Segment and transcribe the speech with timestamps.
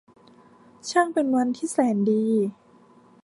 [0.89, 2.23] ช่างเป็นวันที่แสนดี!